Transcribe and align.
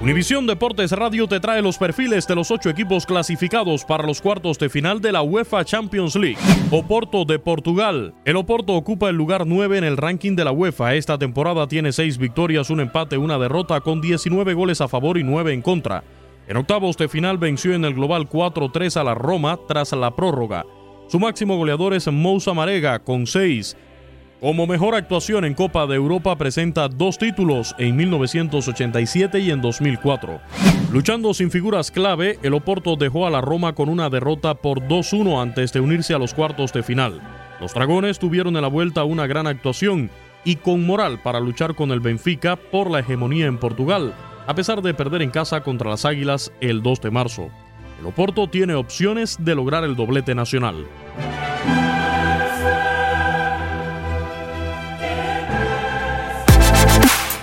Univisión 0.00 0.46
Deportes 0.46 0.92
Radio 0.92 1.26
te 1.26 1.40
trae 1.40 1.60
los 1.60 1.76
perfiles 1.76 2.24
de 2.28 2.36
los 2.36 2.52
ocho 2.52 2.70
equipos 2.70 3.04
clasificados 3.04 3.84
para 3.84 4.06
los 4.06 4.20
cuartos 4.20 4.56
de 4.56 4.68
final 4.68 5.00
de 5.00 5.10
la 5.10 5.22
UEFA 5.22 5.64
Champions 5.64 6.14
League. 6.14 6.38
Oporto 6.70 7.24
de 7.24 7.40
Portugal. 7.40 8.14
El 8.24 8.36
Oporto 8.36 8.74
ocupa 8.74 9.08
el 9.08 9.16
lugar 9.16 9.44
9 9.44 9.76
en 9.76 9.82
el 9.82 9.96
ranking 9.96 10.36
de 10.36 10.44
la 10.44 10.52
UEFA. 10.52 10.94
Esta 10.94 11.18
temporada 11.18 11.66
tiene 11.66 11.90
seis 11.90 12.16
victorias, 12.16 12.70
un 12.70 12.78
empate, 12.78 13.18
una 13.18 13.38
derrota, 13.38 13.80
con 13.80 14.00
19 14.00 14.54
goles 14.54 14.80
a 14.80 14.86
favor 14.86 15.18
y 15.18 15.24
9 15.24 15.52
en 15.52 15.62
contra. 15.62 16.04
En 16.46 16.56
octavos 16.56 16.96
de 16.96 17.08
final 17.08 17.36
venció 17.36 17.74
en 17.74 17.84
el 17.84 17.94
global 17.94 18.28
4-3 18.28 19.00
a 19.00 19.04
la 19.04 19.14
Roma 19.14 19.58
tras 19.66 19.90
la 19.94 20.14
prórroga. 20.14 20.64
Su 21.08 21.18
máximo 21.18 21.56
goleador 21.56 21.92
es 21.94 22.06
Moussa 22.06 22.54
Marega 22.54 23.00
con 23.00 23.26
6. 23.26 23.76
Como 24.40 24.68
mejor 24.68 24.94
actuación 24.94 25.44
en 25.44 25.54
Copa 25.54 25.88
de 25.88 25.96
Europa 25.96 26.36
presenta 26.36 26.86
dos 26.86 27.18
títulos 27.18 27.74
en 27.76 27.96
1987 27.96 29.40
y 29.40 29.50
en 29.50 29.60
2004. 29.60 30.40
Luchando 30.92 31.34
sin 31.34 31.50
figuras 31.50 31.90
clave, 31.90 32.38
el 32.44 32.54
Oporto 32.54 32.94
dejó 32.94 33.26
a 33.26 33.30
la 33.30 33.40
Roma 33.40 33.74
con 33.74 33.88
una 33.88 34.08
derrota 34.08 34.54
por 34.54 34.86
2-1 34.86 35.42
antes 35.42 35.72
de 35.72 35.80
unirse 35.80 36.14
a 36.14 36.18
los 36.18 36.34
cuartos 36.34 36.72
de 36.72 36.84
final. 36.84 37.20
Los 37.60 37.74
Dragones 37.74 38.20
tuvieron 38.20 38.54
en 38.54 38.62
la 38.62 38.68
vuelta 38.68 39.02
una 39.02 39.26
gran 39.26 39.48
actuación 39.48 40.08
y 40.44 40.54
con 40.54 40.86
moral 40.86 41.18
para 41.20 41.40
luchar 41.40 41.74
con 41.74 41.90
el 41.90 41.98
Benfica 41.98 42.54
por 42.54 42.92
la 42.92 43.00
hegemonía 43.00 43.46
en 43.46 43.58
Portugal, 43.58 44.14
a 44.46 44.54
pesar 44.54 44.82
de 44.82 44.94
perder 44.94 45.22
en 45.22 45.30
casa 45.30 45.62
contra 45.64 45.90
las 45.90 46.04
Águilas 46.04 46.52
el 46.60 46.80
2 46.80 47.00
de 47.00 47.10
marzo. 47.10 47.50
El 47.98 48.06
Oporto 48.06 48.46
tiene 48.46 48.76
opciones 48.76 49.36
de 49.40 49.56
lograr 49.56 49.82
el 49.82 49.96
doblete 49.96 50.36
nacional. 50.36 50.86